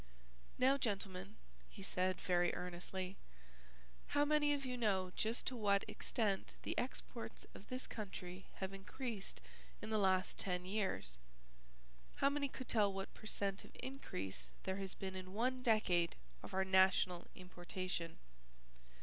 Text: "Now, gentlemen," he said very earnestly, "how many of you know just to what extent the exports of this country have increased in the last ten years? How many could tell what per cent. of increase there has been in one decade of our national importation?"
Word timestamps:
"Now, 0.57 0.79
gentlemen," 0.79 1.35
he 1.69 1.83
said 1.83 2.19
very 2.19 2.51
earnestly, 2.55 3.17
"how 4.07 4.25
many 4.25 4.51
of 4.51 4.65
you 4.65 4.75
know 4.75 5.11
just 5.15 5.45
to 5.45 5.55
what 5.55 5.87
extent 5.87 6.55
the 6.63 6.75
exports 6.75 7.45
of 7.53 7.69
this 7.69 7.85
country 7.85 8.47
have 8.55 8.73
increased 8.73 9.41
in 9.79 9.91
the 9.91 9.99
last 9.99 10.39
ten 10.39 10.65
years? 10.65 11.19
How 12.15 12.31
many 12.31 12.47
could 12.47 12.67
tell 12.67 12.91
what 12.91 13.13
per 13.13 13.27
cent. 13.27 13.63
of 13.63 13.77
increase 13.79 14.49
there 14.63 14.77
has 14.77 14.95
been 14.95 15.13
in 15.15 15.33
one 15.35 15.61
decade 15.61 16.15
of 16.41 16.51
our 16.51 16.65
national 16.65 17.27
importation?" 17.35 18.17